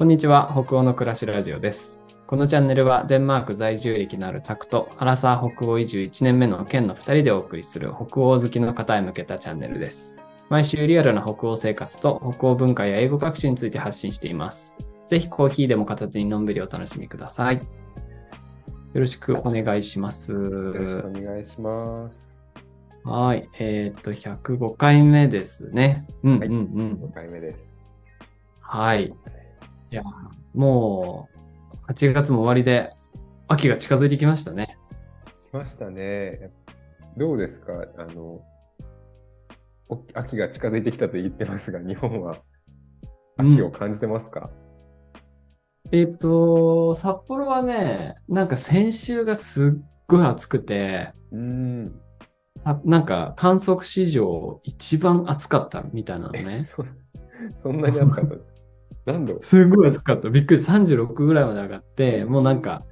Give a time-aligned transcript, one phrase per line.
[0.00, 2.00] こんにちは、北欧の暮らしラジオです。
[2.26, 10.18] このチャンネルはデンマーク在住歴のあるタクとアラサー北欧移住1年目の県の2人でお送りする北欧好きの方へ向けたチャンネルです。
[10.48, 14.74] 毎週リアルな北欧生活と北欧文化や英語学習について発信しています。
[15.06, 17.56] ぜひコーヒーでも片手にのんびりお楽しみください。
[17.56, 17.62] よ
[18.94, 20.32] ろしくお願いします。
[20.32, 22.40] よろしくお願いします。
[23.04, 23.46] はい。
[23.58, 26.06] えーっと、105回目ですね。
[26.22, 26.64] うんうんはいうん。
[27.02, 27.68] 5回目です。
[28.62, 29.12] はい。
[29.90, 30.02] いや、
[30.54, 31.28] も
[31.88, 32.94] う、8月も終わりで、
[33.48, 34.78] 秋が近づいてきましたね。
[35.50, 36.52] 来ましたね。
[37.16, 37.72] どうですか？
[37.98, 38.40] あの、
[39.88, 42.38] お秋が近づいてきたと言ってますが、日本は
[43.36, 44.50] 秋を感じてますか、
[45.90, 52.00] えーっと、札幌はね、なんか先週がすっごい暑くて、うーん。
[52.62, 56.62] さなんか観測史上一番暑かったみたいなのね。
[56.64, 56.84] そ
[57.56, 58.52] そんなに暑かったです。
[59.06, 59.38] 何度？
[59.42, 60.30] すごい暑かった。
[60.30, 60.60] びっくり。
[60.60, 62.84] 36ぐらいまで上がって、もうなんか、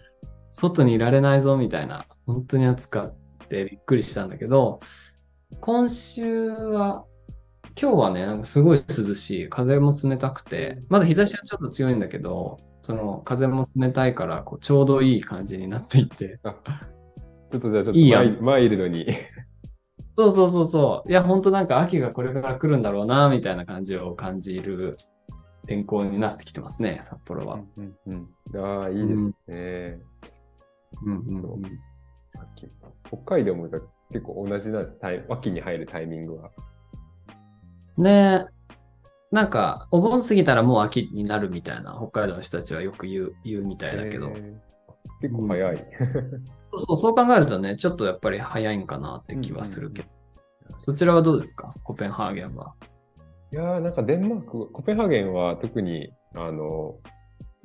[0.51, 3.14] 外にいられないぞみたいな、本当に暑かっ
[3.48, 4.81] てびっくりしたんだけど、
[5.61, 7.05] 今週は、
[7.81, 9.48] 今日はね、なんかすごい涼しい。
[9.48, 16.41] 風も冷たくて、まだ日差しはちょっと強いんだけど、その風も冷たいから、こうちょうどいい感じになっていて。
[16.42, 16.56] あ
[17.51, 19.06] ちょっとじゃあちょっといいやマイマイルドに。
[20.17, 21.11] そうそうそうそう。
[21.11, 24.97] いや、本当なんか秋がこれから来るんだろうな、みたいな感じを感じる
[25.69, 27.61] 天候になってきてますね、札幌は。
[27.77, 29.98] うんうんうん、ああ、いいですね。
[31.05, 31.64] うんうんうん。
[32.55, 32.69] 秋
[33.06, 33.83] 北海道も結
[34.24, 34.96] 構同じなんです。
[35.28, 36.50] 秋に入るタイミングは。
[37.96, 38.58] ねえ。
[39.30, 44.69] なんか、お盆過ぎたらもう秋になるみたいな、北海道の人たちはよく言う言うみたいだけど、えー
[45.20, 45.86] 結構早い。
[46.70, 50.08] そうそう、そう考えるとね、ちょっとやっぱり早いんかなって気はするけど、
[50.77, 51.74] そちらはどうですか？
[51.83, 52.74] コペンハーゲンは。
[53.50, 56.96] いやーなんかデンマーク、コペンハーゲンは特に、あの、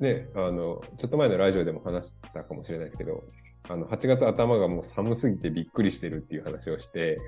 [0.00, 3.22] ね、あの、ちょっと前のラジオでも話したかもしれないけど、
[3.68, 7.18] あの、8月頭がもう寒すぎてびっくりしてるっていう話をして、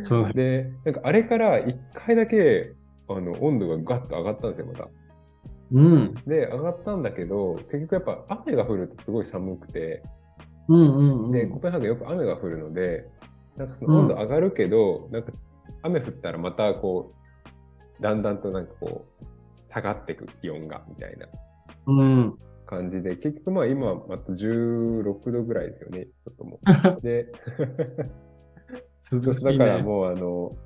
[0.00, 2.72] そうで、なんかあれから1回だけ、
[3.08, 4.88] あの、温度がガッと上がったんですよ、また。
[5.72, 6.14] うん。
[6.26, 10.02] で、上がったんだけど、結局やっぱ雨が降るとすごい寒くて、
[10.68, 11.32] うんうんうん。
[11.32, 13.08] で、コペンハーゲンよく雨が降るので、
[13.56, 15.32] なんかその温度上がるけど、なんか
[15.86, 17.14] 雨降ったらまたこ
[18.00, 21.26] う、だんだんとなんかこう、下がっていく気温が、みたいな
[21.86, 22.38] うん。
[22.66, 27.00] 感じで、結局まあ今また16度ぐらいですよね、ちょっともう。
[27.02, 27.30] で、ね。
[29.12, 30.56] だからもうあの、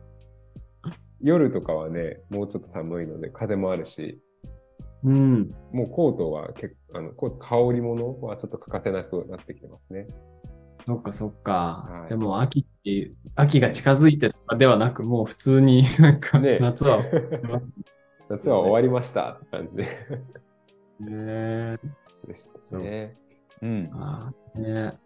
[1.21, 4.21] 夜とかはね、もうちょっと寒いので、風もあるし、
[5.03, 5.55] うん。
[5.73, 10.07] もうコートは結構、あの、コート羽織物はちょっと欠かせなくなってきてますね。
[10.87, 11.89] そっかそっか。
[11.91, 12.65] はいじゃあもう秋っ
[13.35, 17.03] 秋が近づいてとかではなく、もう普通になんかね夏は。
[18.29, 19.87] 夏は終わりましたって感じで。
[21.01, 21.79] ね
[22.27, 23.17] でしたね。
[23.63, 23.91] うん。
[23.93, 24.99] あーね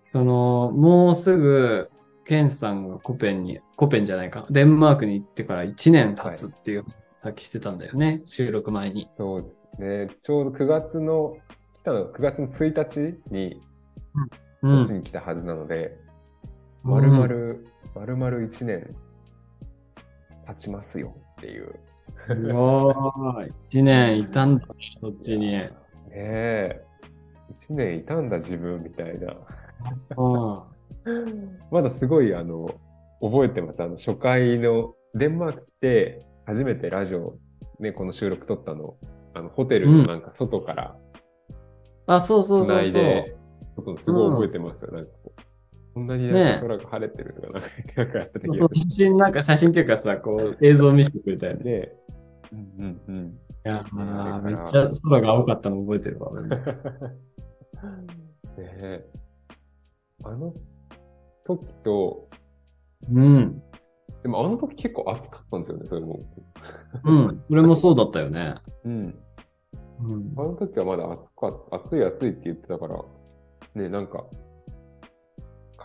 [0.00, 1.90] その、もうすぐ、
[2.24, 9.10] ケンさんがコペンに、コペンじゃないか、デンマークに行ってから1年経つっていう、さっきしてたんだよね、収録前に。
[9.16, 10.16] そうですね。
[10.22, 11.36] ちょうど9月の、
[11.80, 13.60] 来たの9月の1日に、
[14.62, 14.92] うんこっち。
[14.94, 15.96] に来たはずなので、
[16.82, 18.94] まるまる、まるまる1年
[20.46, 21.74] 経ちますよっていう。
[21.94, 22.16] す
[22.52, 22.92] ご
[23.42, 23.52] い。
[23.70, 25.52] 1年いたんだね、そっちに。
[25.52, 25.70] ね
[26.10, 26.84] え。
[27.68, 29.36] 1年いたんだ自分みたいな。
[30.16, 31.58] うん。
[31.70, 32.68] まだすごい、あの、
[33.20, 33.82] 覚えてます。
[33.82, 37.38] あの、初回の、デンマーク来て、初めてラジオ、
[37.80, 38.96] ね、この収録撮ったの、
[39.34, 40.96] あの、ホテルのなんか外から
[42.06, 43.02] あ、そうそうつそうそう。
[43.02, 43.36] ないで、
[43.76, 44.92] 撮ったのすごい覚えてますよ。
[44.92, 45.40] なんかこう、
[45.98, 47.60] こんなに空が晴れてるとか、
[47.96, 51.64] なんか、写真、なんか写真っていうかさ、こう映像見せてくれたよね。
[51.64, 51.92] で、
[52.52, 53.26] うんうんうん。
[53.26, 53.84] いや
[54.44, 56.30] めっちゃ空が青かったの覚えてるわ。
[56.40, 56.52] ね
[58.58, 59.04] え。
[60.22, 60.54] あの
[61.44, 62.28] 時と、
[63.10, 63.60] うん。
[64.22, 66.20] でもあの時結構暑かったんですよね、それも。
[67.04, 67.38] うん。
[67.42, 68.54] それもそうだったよね。
[68.84, 69.18] うん。
[70.00, 70.42] うんあ。
[70.44, 73.04] の時はまだ暑か暑い暑いって言ってたから、
[73.74, 74.24] ね、なんか、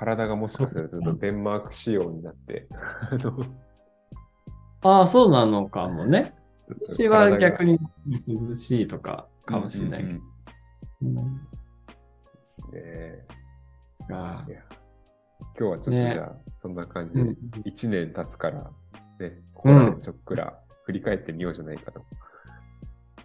[0.03, 2.67] 体がもしかするとデンマーク仕様になって、
[3.09, 3.45] あ の
[4.81, 6.35] ああ、そうなのかもね。
[6.67, 10.19] 私は逆にに涼しいとかかもしれないけど。
[11.03, 11.41] うんで
[12.43, 13.25] すね。
[14.11, 14.57] あ今
[15.55, 18.71] 日はちょっとじねゃあ、そんな感じで、うん1年経つから、
[19.19, 22.03] ね、ここらでちょっくら振り返ってみようじゃないかと。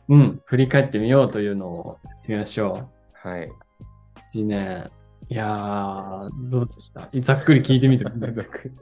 [0.09, 0.43] うん。
[0.45, 3.47] 振り返ってみようというのをやってみましょはい。
[3.47, 3.53] う。
[4.33, 4.91] 1年。
[5.31, 7.09] いやー、どうでした？
[7.21, 8.05] ざっくり聞いてみて。
[8.33, 8.75] ざっくり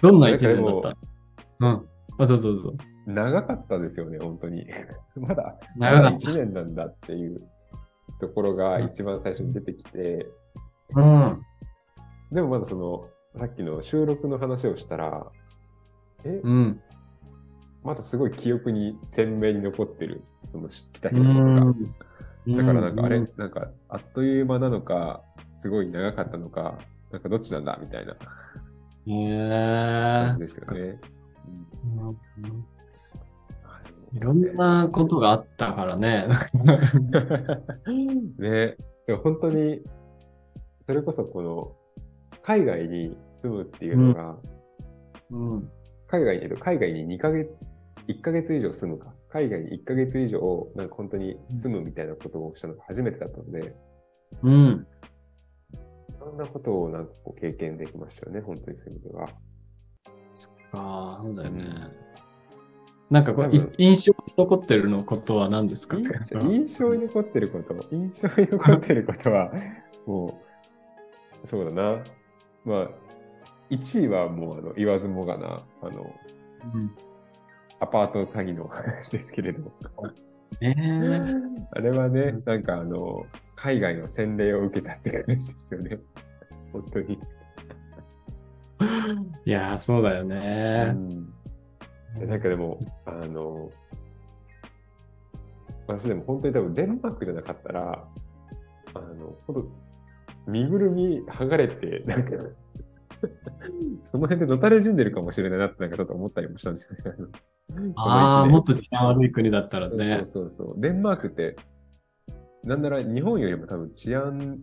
[0.00, 0.96] どんな1年だった？
[1.60, 1.88] うん。
[2.18, 2.74] あ、どうぞどうぞ。
[3.06, 4.66] 長かったですよね、本当に。
[5.16, 7.42] まだ、長かった1年なんだっていう
[8.20, 10.26] ところが一番最初に出てきて、
[10.96, 11.38] うん。
[12.32, 13.08] でもまだその、
[13.38, 15.26] さっきの収録の話をしたら、
[16.24, 16.80] え、うん。
[17.82, 21.70] まだすごい記憶に鮮明に残ってる、その来たう人のことが。
[21.72, 22.56] ん。
[22.56, 25.22] だからなんかあれ、うんなんかあっという間なのか、
[25.54, 26.78] すごい長かったのか、
[27.10, 28.14] なんかどっちなんだみたいな
[30.26, 31.00] 感じですよね。
[34.12, 36.28] いろんなことがあったからね。
[38.38, 39.82] ね、でも本当に、
[40.80, 41.76] それこそこの、
[42.42, 44.36] 海外に住むっていうのが、
[45.30, 45.70] うん。
[46.06, 47.50] 海外にいると海外に2ヶ月、
[48.06, 53.74] 1ヶ月以上住むか、海外に1ヶ月以上、なんか本当に住むみたいなことをしたのが初めてだったので、
[54.42, 54.86] うん。
[56.24, 59.28] いろんなことをなんかこう経験できましたよね、本当にそういう意味では。
[60.72, 61.64] ああ、そうだよね。
[61.64, 61.74] うん。
[63.10, 65.98] なんかこう、印象に残ってるのことは何ですか？
[65.98, 69.52] 印象に残ってること、印象に残ってることは、
[70.06, 70.40] も
[71.42, 72.02] う、そうだな。
[72.64, 72.90] まあ、
[73.70, 76.14] 1位はもうあの言わずもがな、あの、
[76.74, 76.90] うん。
[77.80, 79.70] アパート詐欺の話ですけれど、
[80.62, 81.20] ええ。
[81.72, 85.98] あれはねうん、なんかあの、海外の洗礼を受けたって感じですよね。
[86.72, 87.18] 本当に。
[89.44, 90.92] いやー、そうだようね。
[90.92, 91.26] ん
[92.18, 93.70] でなんかでも、あの、
[95.86, 98.08] 私でも本当に多分デンマークじゃなかったら、
[98.94, 99.62] あの、本
[100.46, 102.30] 当身ぐるみ剥がれて、なんか、
[104.04, 107.92] その辺でのたれ死んでるかもしれないなってなんかちょっと思ったりもしたんですよね。
[107.96, 110.16] ああ、もっと治安悪い国だったらね。
[110.16, 110.80] そうそうそう。
[110.80, 111.56] デンマークって、
[112.64, 114.58] なんなら日本よりも多分治安、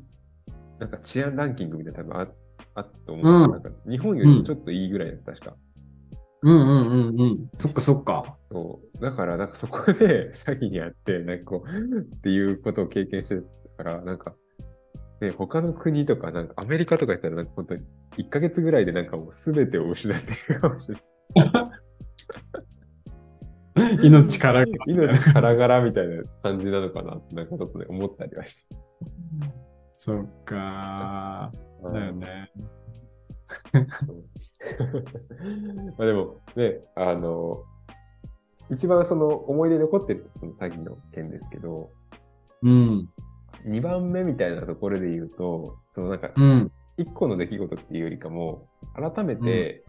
[0.80, 2.28] なんか治安ランキングみたいな多分あ
[2.76, 5.56] あったと思う、うんなんか日本よりもちょっといいぐらいです、確か。
[6.44, 7.50] うんうんうんうん。
[7.60, 8.38] そっかそっか。
[8.52, 9.02] そう。
[9.02, 13.42] だから、なんかそこで 詐欺にあって、なんかこう、っていうことを経験して
[13.78, 14.34] たから、なんか、
[15.22, 17.84] ね、他の国とか、なんかアメリカとかやったら、なんか本当に
[18.18, 21.72] 1ヶ月ぐらいでなんかもう全てを失っているかもしれない。
[24.04, 24.72] 命からが。
[24.88, 28.76] 命からがらみたいな感じなのかなって、なんかちょっとね、思ったりはして。
[29.96, 31.94] そっかー。
[31.94, 32.52] だよね。
[35.98, 37.64] まあでもね、あの、
[38.70, 41.92] 一番その思い出に残ってるその詐欺の件ですけど、
[42.64, 43.10] うん。
[43.66, 46.72] 2番目みたいなところで言うと、そのなんかうん。
[46.98, 49.84] 1個の出来事っていうよりかも、改めて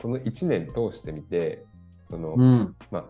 [0.00, 1.64] この1年通してみて、
[2.10, 2.76] その、うん。
[2.90, 3.04] まあ、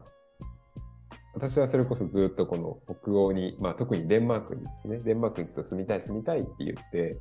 [1.34, 7.18] 私はそれこそずっとこの北欧に、まあ特にデンマークにですね、デンマークにずっと住みたい住みたいって言って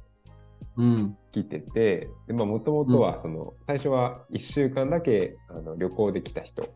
[0.77, 1.17] うん。
[1.31, 6.73] 来てて、で、まあもともとはその、最初は1週間だけあの旅行で来た人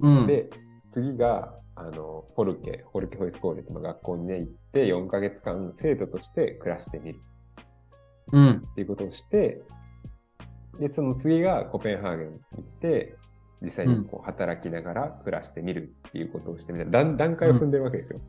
[0.00, 0.26] うん。
[0.26, 0.50] で、
[0.92, 7.20] 次が、あの、フォルケ、フォルケホイスコーレっていう学校にね、行って、4ヶ月間生徒として暮らしてみる
[8.32, 8.50] うん。
[8.70, 9.62] っていうことをして、
[10.80, 13.16] で、その次がコペンハーゲンに行って、
[13.60, 18.20] 実際にこう働きながら暮らしてみるっていうことをしてみた段段階を踏んでるわけですよ。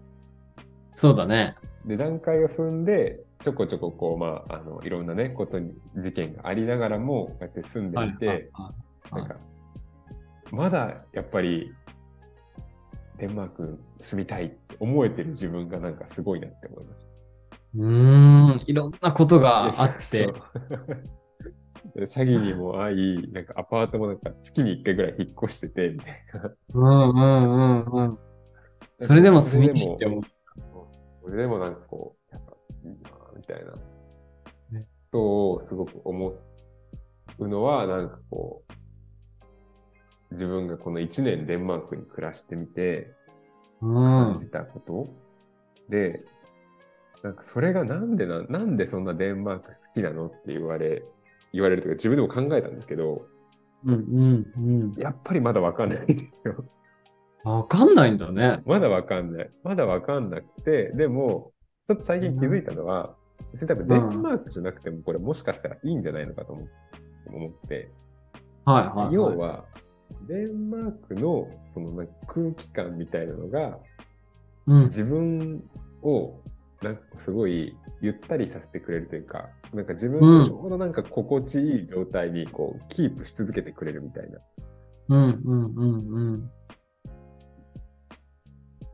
[0.95, 1.55] そうだね。
[1.85, 8.51] で、段階を踏んで、ちょこちょここう、まあ、あの、いろんなね、ことに、事件がありながらも、こうやって住んでいて、
[9.11, 9.37] なんか、
[10.51, 11.71] まだやっぱり、
[13.17, 17.09] デンマーク住みたいって思えてる自分がなんかすごいなって思いました。
[17.75, 18.63] うーん。
[18.65, 20.33] いろんなことがあっそて
[21.95, 26.51] 詐欺にも遭い、なんかアパートもなんか月に1回ぐらい引っ越してて、みたいな。
[26.73, 28.19] うんうんうんうん。
[28.97, 30.21] それでも住みたいって思う。
[31.23, 33.71] それでもなんかこう、やっぱいいな、みたいな。
[34.79, 36.33] ねことをすごく思
[37.37, 38.63] うのは、なんかこ
[40.31, 43.13] う、自分がこの1年デンマークに暮らしてみて
[43.81, 44.37] うん感。
[44.37, 45.07] じたこと、
[45.89, 46.11] で、
[47.23, 51.03] なんかそれがなんでな、なんでそんなデンマーク好きなのって言われ、
[51.53, 53.25] 言われるとか自分でも考えたんですけど、
[53.85, 54.93] うんうんうん。
[54.97, 56.65] やっぱりまだわかんないんですよ。
[57.43, 58.61] わかんないんだね。
[58.65, 59.49] まだわかんない。
[59.63, 61.51] まだわかんなくて、でも、
[61.85, 63.15] ちょっと最近気づいたのは、
[63.53, 66.67] 別に多分デンマークじゃなくても、これもしかしたらいいんじゃないのかと思
[67.27, 67.91] 思って、
[68.65, 69.13] はいはい、はい。
[69.13, 69.65] 要は、
[70.27, 73.79] デンマークのその空気感みたいなのが、
[74.67, 74.83] うん。
[74.83, 75.63] 自分
[76.03, 76.33] を
[76.81, 84.39] なんかすごいゆったりさせてくれるというか、なんか自分うんのちょうどなんか心地いい状態にこうキープし続けてくれるみたいな。
[85.09, 86.51] うんうんうんうん。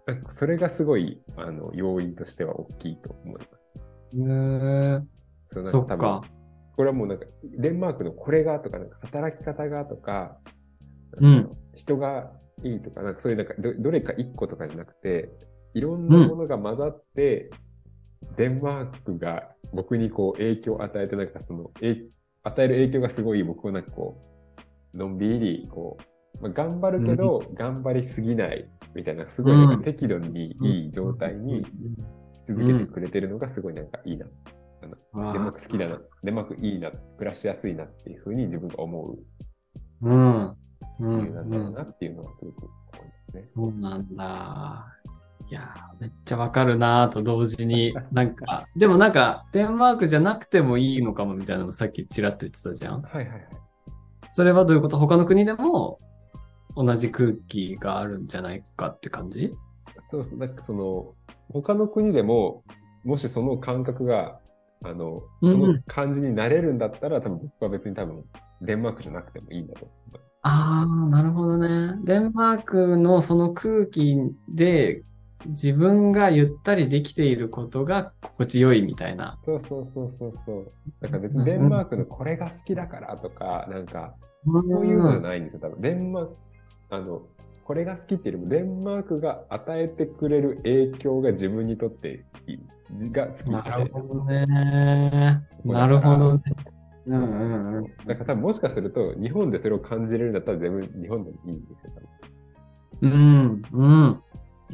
[0.07, 3.73] なんかそれがすごいあの要因としては大きいと思います。
[4.13, 5.15] へえ。
[5.45, 6.23] そうそっか。
[6.75, 10.37] これはもうなんか、デンマークのこれがとか、なんか働き方がとか、
[11.17, 12.31] うん人が
[12.63, 15.29] いいとか、なんかそういうなんかどどれか一個とかじゃなくて、
[15.73, 17.49] いろんなものが混ざって、
[18.37, 22.03] デンマークが僕にこう影響を与えて、なんかその、え
[22.43, 24.17] 与える影響がすごい僕をなんかこ
[24.93, 25.97] う、のんびり、こ
[26.39, 31.65] う、まあ、頑張るけど、頑張りすぎないみたいな、すごいなんか適度にいい状態に
[32.45, 34.25] 続けてくれてるのがすごいなんかいいな。
[35.13, 39.17] わあデンマーク好きだな、デンマークいいな、暮らしやすいなっていうふうに自分が思う
[40.01, 40.57] うん。
[40.99, 41.67] う理由なんだろん。
[41.69, 43.45] うなっていうのはすごく思いますね。
[43.45, 44.85] そうなんだ。
[45.49, 53.01] いやー、めっちゃわかるなーと同時に、 なんか、でもなんか、デンマークじゃなくてもいいのかもみたいなのもさっきちらっと言ってたじゃん。
[53.01, 53.47] はいはいはい。
[54.31, 54.97] それはどういうこと？
[54.97, 55.99] 他の国でも
[56.75, 59.55] 同じ空気があるんじゃないかって感じ？
[59.99, 61.13] そうそう、なんかその、
[61.49, 62.63] 他の国でも、
[63.03, 64.39] もしその感覚が、
[64.83, 68.25] あの、うんその感じになれるんだったら、多分僕は別に多分、
[68.61, 69.89] デンマークじゃなくてもいいんだと。
[70.41, 71.97] ああ、なるほどね。
[72.03, 74.17] デンマークのその空気
[74.49, 75.03] で
[75.47, 79.35] 自分がゆったりできていることが心地よいみたいな。
[79.37, 80.71] そうそうそうそうそう。
[81.01, 85.81] だから別にデンマークのこれが好きだからとか、なんか、そういうのじゃないんですよ、多分。
[85.81, 86.35] デンマーク、
[86.89, 87.21] あの、
[87.63, 92.59] これが好きっていうよりも、デンマークが与えてくれる影響が自分にとって好き、
[93.11, 94.45] が好きみなるほどね。
[95.65, 96.41] なるほどね。
[97.07, 97.83] うんうんうん。
[98.05, 101.93] だから多分もしかすると、日本でそれを感じれるんだったら全部日本でもいいんですよ、
[103.01, 104.21] うん、うん。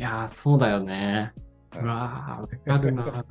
[0.01, 1.31] いやー、そうだよね。
[1.75, 3.23] わー、わかるな。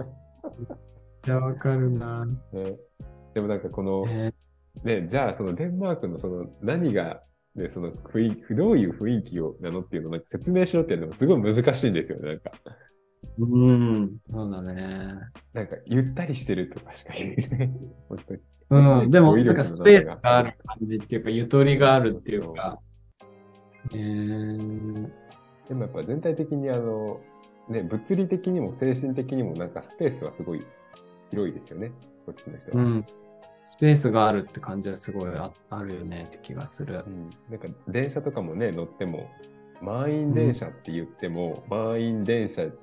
[1.26, 2.24] いや、わかるな。
[2.24, 2.76] ね、
[3.34, 4.32] でもなんかこの、え
[4.84, 7.24] ね、じゃあそのデンマークのその何が、
[7.56, 12.52] ね、その雰囲気、どういう雰囲気をなのっていうのをなんか説明しろっていうのもすごい難しいんですよね、なんか。
[13.40, 13.72] ーう
[14.02, 15.14] ん、そうだね。
[15.52, 17.70] なんかゆったりしてるとかしか言えない。
[18.08, 18.40] 本当に。
[19.02, 22.78] うん、でも、なんかスペースがある感じっていうか、ゆとりがあるっていうか。
[23.92, 25.10] えー、
[25.70, 27.20] でもやっぱ全体的にあの、
[27.68, 30.66] ね、物理的にも精神的にもなんかスペースはすごい
[31.30, 31.92] 広いですよね、
[32.26, 32.84] こっちの人は。
[32.84, 33.24] うん、ス
[33.62, 37.08] スペースがあるって感じはすごいああるよねって気がするう。
[37.08, 39.30] ん、なんか電車とかもね、乗っても、
[39.80, 42.74] 満員電車って言っても、満員電車じ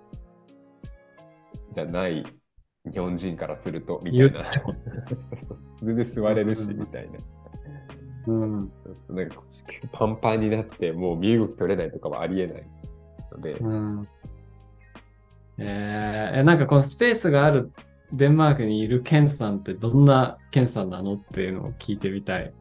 [1.81, 2.25] ゃない
[2.89, 4.63] 日本人からすると、みたいな。
[5.83, 7.19] 全然座れるし、みたいな。
[8.27, 8.71] うん。
[9.09, 9.43] なんか
[9.91, 12.63] パンパンになって、もう身動き取れないとかはありえない
[13.31, 14.07] ので、うん。
[15.59, 17.71] えー、えなんかこのスペースがある
[18.13, 22.53] デンマークにいるケンさんってどんなケンさんなのっていうのを聞いてみたい。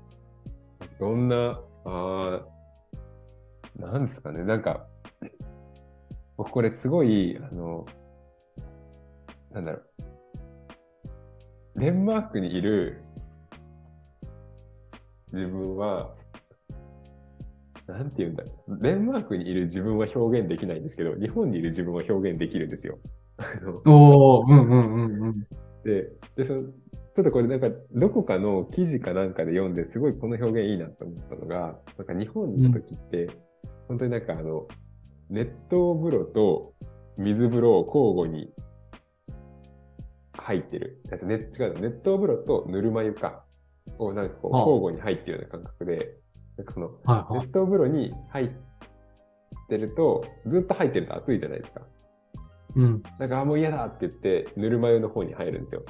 [0.98, 2.42] どんな、あー
[3.78, 4.86] なんですかね、なんか、
[6.36, 7.84] 僕これすごい、あの、
[9.52, 12.98] なんだろう、デンマークにいる
[15.32, 16.14] 自分は、
[17.86, 18.44] なんて言うんだ
[18.80, 22.98] デンマークにいる自分は表現できないんですけど、日本にいる自分は表現できるんですよ。
[23.86, 25.46] おー、うんうんうんうん。
[25.84, 33.28] で、でそのちょっとこれなんかどこかの記事かなんかで読んですごいこの表現いいなと思ったのが、なんか日本にいた時って、
[33.88, 34.66] 本当になんかあの、
[35.30, 36.74] 熱湯風呂と
[37.16, 38.52] 水風呂を交互に
[40.34, 41.00] 入ってる。
[41.10, 41.18] 違う
[41.74, 43.46] の、熱湯風呂とぬるま湯か。
[43.98, 46.18] をなんかこう交互に入ってるような感覚で、
[46.56, 47.46] なんかそのはいはい。
[47.46, 48.50] 熱湯風呂に入っ
[49.68, 51.82] てると、ずっと入ってると暑いじゃないですか。
[52.76, 53.02] うん。
[53.18, 55.84] なんか、あ、もう嫌だって言って、ぬるま湯の方に入るんですよ。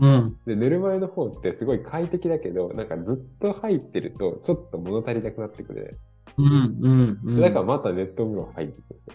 [0.00, 0.36] うん。
[0.46, 6.10] で、ぬるま湯の方ってすごい快適だけど、なんかずっと入ってると、ちょっと物足りなくなってくるじゃないですか。
[6.38, 9.14] うんうんだからまた熱湯風呂入ってくるんです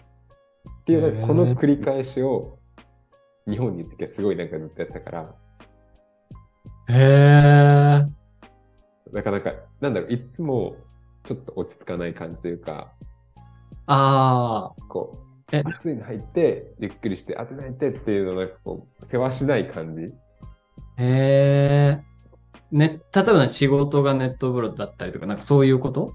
[0.80, 2.58] っていう、この繰り返しを、
[3.48, 5.34] 日本に行ってすごいなんかずっとやってたから、
[6.88, 7.75] へー。
[9.12, 10.76] なかなか、なんだろう、いつも
[11.24, 12.92] ちょっと落ち着かない感じというか、
[13.86, 15.18] あこ
[15.52, 20.02] えう、暑いの入って、ゆっくりして、暑いの入ってっていうのをなんかこう、世話しない感じ。
[20.02, 20.12] ー。
[20.98, 22.76] へー。
[22.76, 26.14] ね、例えばね仕事がネット風呂だったりとか、なんかそういうこと？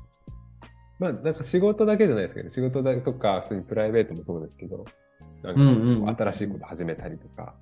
[1.00, 4.86] まあ、なんか仕事だけじゃないですけど、仕事だとか、普通にプライベートもそうですけど、
[5.44, 7.56] なんかうんうんこう新しいこと始めたりとか、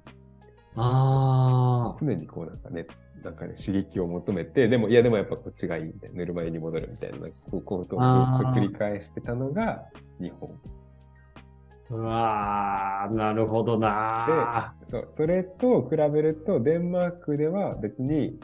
[0.76, 2.88] あ常にこうなんかね、
[3.24, 9.86] なんかね、刺激を求めて、でも、いやでもやっぱこっちがいいみたいな、ぬるま湯に戻るみたいな、こう、ことを繰り返してたのが
[10.20, 10.50] 日本。
[10.50, 11.96] ー。
[11.96, 18.40] うわー、なるほどなそう、それと比べると、デンマークでは別に、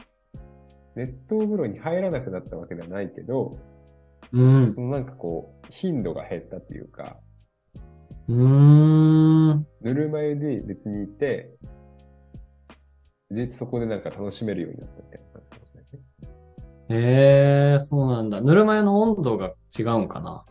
[0.96, 4.38] 熱湯風呂に入らなくなったわけではないけど、ー。
[4.38, 4.74] うん。
[4.74, 7.18] そのなんかこう、頻度が減ったっていうか、
[8.28, 9.66] うーん。
[9.80, 11.54] ぬるま湯で別にいて、
[13.30, 16.06] で、そこでなんか楽しめるようになったみたいな感じかもしれないね。
[16.88, 18.40] へえー、そうなんだ。
[18.40, 20.44] ぬるま湯の温度が違うんかな？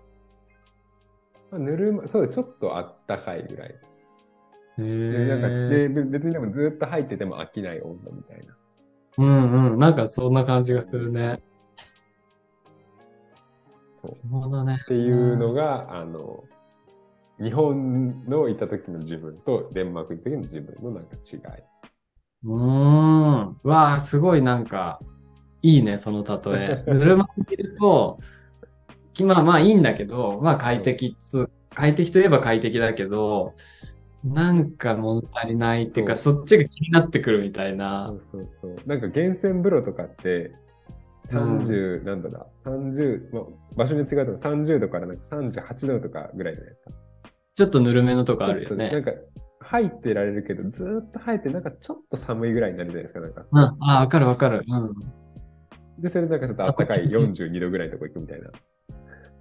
[1.51, 3.75] まあ、ぬるま、そうちょっとあったかいぐらい。
[4.77, 5.87] へでなんかえ。
[5.87, 8.57] でべ別にでもずっと入ってても飽きない温度みたいな。
[9.17, 9.79] うんうん。
[9.79, 11.41] なんかそんな感じがするね。
[14.01, 14.77] そうね。
[14.83, 16.43] っていうのが、あの、
[17.41, 21.41] 日本のいた時の自分とデンマーク行った時の自分のなんか違い。
[22.43, 23.59] うーん。
[23.63, 24.99] うわあ、すごいなんか、
[25.61, 26.83] いいね、その例え。
[26.91, 28.19] ぬるま湯いると、
[29.13, 33.53] きまあまあいいんだけど、まあ快適っつ、快適といえば快適だけど、
[34.23, 38.09] なんか物足りないっていうか、そっちが気になってくるみたいそな。
[38.09, 38.75] うそうそう。
[38.85, 40.51] なんか源泉風呂とかって、
[41.27, 43.43] 30、なんだだ、30、まあ、
[43.75, 46.91] 場所に違うと30度からなんか38度とかぐらいじゃないですか。
[47.55, 48.89] ちょっとぬるめのとかあるよね。
[48.89, 49.11] なんか
[49.65, 53.19] 入ってられるけど、ずーっと入ってなんかちょっと寒いぐらいになるじゃないですか。
[53.19, 53.59] なんかうん。
[53.59, 54.63] ああ、わかるわかる。
[54.67, 54.93] うん。
[56.01, 58.51] で、それでなんかちょっと暖かい42度ぐらいのとこ行くみたいな。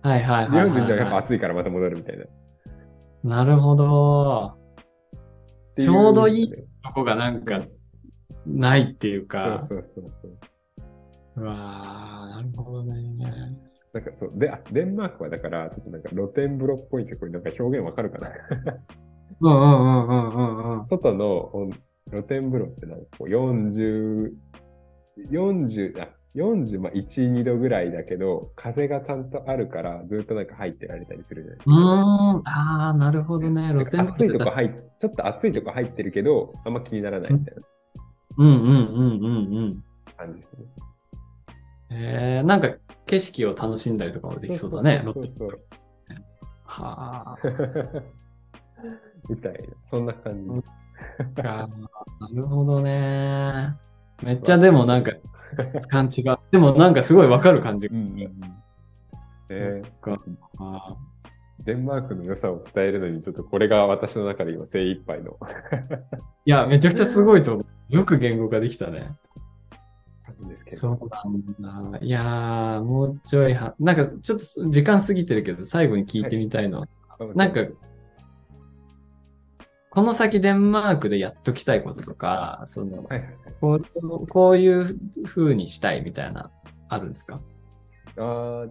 [0.02, 2.24] はいはいではいはい、42度はやっぱは暑いからまた戻るみたいな。
[3.36, 4.54] なるほど。
[5.78, 6.56] ちょうどいいと
[6.94, 7.62] こがなんか、
[8.46, 9.58] ないっていうそうか。
[9.58, 10.38] そうそうそう。
[11.36, 12.94] うわーなるほどね。
[13.92, 17.18] なんかそう、で、あ、デンマークはだから、ちょっとなんか露天風呂っぽいんですよ。
[17.20, 18.28] これなんか表現わかるかな
[19.40, 20.84] うんうんうんうんうんうん。
[20.84, 21.70] 外の温
[22.10, 24.32] 露天風呂ってなんかこう40、
[25.30, 33.68] 40、あ、40、まあ1、2度ぐらいだけど、風がちゃんとあるから、ずっとなんか入ってられたりするじゃないですうーん、ああ、なるほどね。
[33.68, 33.72] か。
[33.72, 37.62] 露天暑いとこ風呂入っ、ちょっと暑いとこ入ってるけど、あんま気にならないみたいな
[38.36, 39.84] うんうんうんうんうん。
[40.16, 40.64] 感じですね。
[41.90, 42.70] えー、なんか
[43.06, 45.02] 景色を楽しんだりとかもできそうだね。
[45.04, 45.60] そうそうそうそう。
[46.66, 47.38] は
[49.28, 50.50] みたいな、そんな感じ。
[51.42, 51.68] あ、
[52.20, 53.76] なるほどね。
[54.22, 55.12] めっちゃでもなんか
[55.88, 58.16] 感じが、でもなんかすごいわかる感じがする。
[58.16, 58.30] ね
[59.48, 60.22] そっか。
[60.58, 60.96] あ
[61.60, 65.36] デンマークの良さを伝えるのに、ちょっっとこれが私の中で今精一杯のー
[66.44, 67.96] いや、めちゃくちゃすごいと思う。
[67.96, 69.14] よく言語化できたね。
[70.48, 70.76] ですけど。
[70.76, 71.98] そうなんだ。
[72.00, 76.88] いやー、もうちょいは、なんかちょっと時間過ぎてるけど、最後に聞いてみたいのは、
[77.34, 77.60] なんか、
[79.94, 83.24] この先デンマークでやっときたいこととか、その、はい。
[83.60, 86.50] こうこういう風にしたいみたいな、
[86.88, 87.40] あるんですか？
[88.16, 88.70] あー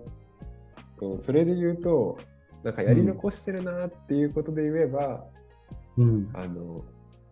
[0.99, 2.17] とそれで言うと、
[2.63, 5.23] なんかやり残してるなっていうことで言えば、
[5.97, 6.29] うん。
[6.33, 6.83] あの、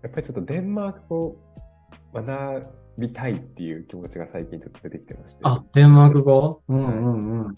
[0.04, 1.36] やっぱりちょっとデンマークを
[2.13, 5.41] 学びたいっていう気持ちが最近ちょっと出てきてまして。
[5.43, 6.62] あ、デンマーク語？
[6.69, 7.56] うんうんうん。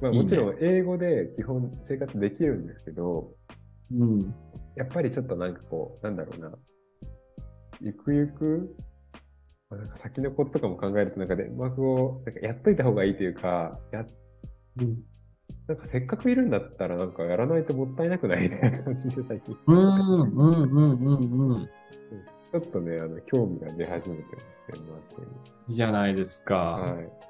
[0.00, 3.32] まあ、もちろん英語で基本生活できるんですけど、
[3.92, 4.34] うん。
[4.76, 6.52] やっぱりちょっとなんかこう、なんだろうな、
[7.80, 8.76] ゆくゆく、
[9.68, 14.04] まあなんか先のこととかも考えると、なんかデンマーク語、なんかやっといた方がいいというか、や
[14.80, 15.02] うん
[15.66, 19.56] なんかせっかくいるんだったら、なんかやらないともったいなくないみたいな感じで最近。
[19.66, 21.66] うんうんうんうんうん。
[21.66, 25.26] ちょっとね、あの、興味が出始めてます、デンマークに。
[25.68, 26.56] いいじゃないですか。
[26.56, 27.29] はい。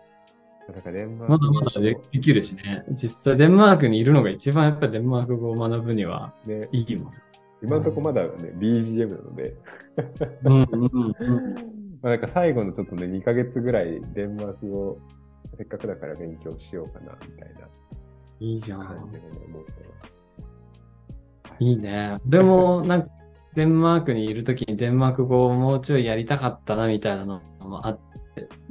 [0.72, 2.84] なんかデンマークまだまだでできるしね。
[2.90, 7.12] 実際デンマークにいるのが一番やっぱりデンマーク語を学ぶにはね、いいもん。
[7.62, 9.54] 今のところまだね、BGM なので、
[10.44, 11.54] うんうんうん。
[12.02, 14.98] まあなんか最後のちょっとね、2ヶ月ぐらいデンマーク語、
[15.54, 17.50] せっかくだから勉強しようかな、みたい
[18.40, 18.78] いいじゃ。
[18.78, 20.12] なん感じをね思ってます。
[21.60, 22.18] いいね。
[22.24, 23.08] でも、なんか、
[23.54, 28.09] デンマークにいるときにデンマーク語をもうちょいやりたかったな、みたいなのもあって、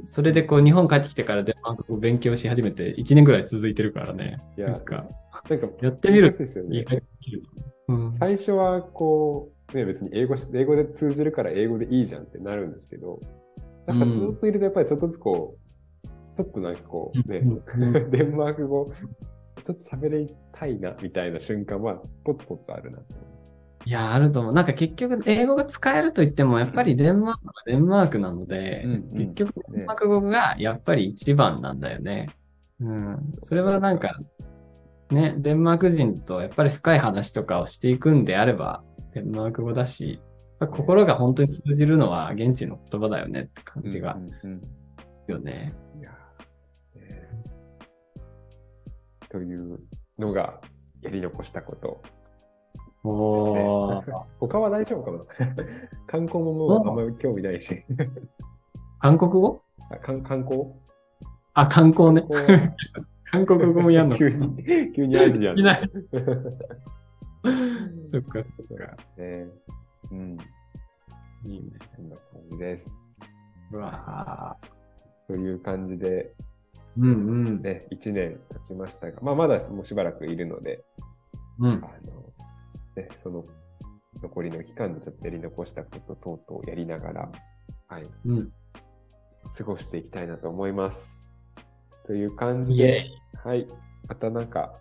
[0.04, 4.42] それでこう、日本帰ってきてからデンマーク語を勉強し始めて1年ぐらい続いてるからね。
[4.56, 5.06] いやなんか、
[5.48, 6.84] なんか、やってみるですよ意ね。
[7.88, 8.12] うん。
[8.12, 13.20] 最初はこう、ね、別に英語し、英語で通じるから英語でいいじゃんってなるんですけど、
[13.86, 15.56] なんかずっといるとやっぱりちょっとずつこ
[16.04, 17.42] う、ちょっとなんかこうね、
[18.10, 18.90] デンマーク語、
[19.62, 23.14] ちょっと喋りたいな、みたいな瞬間は、ポツポツあるなって。
[23.86, 24.52] いや、あると思う。
[24.52, 32.28] なんか結局、英語が使えると言っても、やっぱりデンマークはデンマークなので、うんうん結局、デンマーク語がやっぱり一番なんだよね。
[32.80, 33.18] うん。
[33.40, 34.18] それはなんか、
[35.10, 38.82] ね、デンマーク人とやっぱり深い話とかをしていくんであれば、
[39.14, 40.20] デンマーク語だし、
[40.66, 44.62] 心が本当に通じるのは現地の言葉だよねって感じがうんうんうん
[45.26, 45.72] よね。
[45.98, 47.28] いやーね
[49.30, 49.76] という
[50.18, 50.60] のが
[51.00, 52.02] やり残したこと。
[53.04, 54.24] おー。
[54.40, 55.12] 他は大丈夫か
[55.44, 55.54] な？
[56.06, 57.82] 観光ももうあんまり興味ないし。
[58.98, 59.62] 韓国語？
[59.90, 60.64] あ観観光？
[61.54, 62.24] あ、観光ね。
[63.24, 64.16] 韓国語もやんの。
[64.18, 65.90] 急に、急にアジアいない。
[68.06, 68.96] そそっか、そっうか。
[69.16, 69.48] ね。
[70.10, 70.36] うん。
[71.44, 71.70] いいね。
[71.96, 72.90] こんな感じです。
[73.72, 74.56] うわ
[75.28, 77.14] という感じで、ーうんう
[77.50, 77.62] ん。
[77.62, 80.84] ね、1年経ちましたが、まあ、まだもうしばらくいるので、
[81.60, 81.70] うん。
[81.70, 82.29] あの、
[82.96, 83.44] ね、その
[84.22, 87.32] 残りの期間でちょっとやり残したこと等々やりながら、
[87.88, 88.52] はい、うん。
[89.56, 91.40] 過ごしていきたいなと思います。
[92.06, 93.06] という感じで、
[93.44, 93.66] はい。
[94.08, 94.74] またなんか、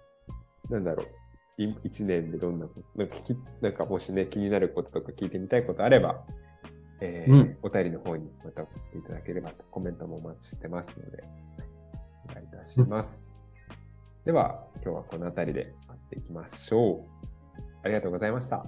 [0.69, 1.03] なんだろ
[1.57, 6.23] う、い一年でどんなこと、なんか聞き、なんかもしね、気になることとか聞いてみたいことあれば、
[7.01, 11.23] えーうんお便りの方にまた送っていただければと、コメントもお待ちしてますので、
[12.29, 13.23] お願いいたします。
[14.25, 17.28] では、今日はこの辺りで終わっていきましょう。
[17.83, 18.65] ありがとうございました。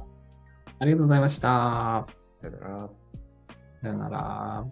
[0.79, 2.07] ありがとうございました。
[2.41, 2.89] さよなら。
[3.81, 4.65] さよなら。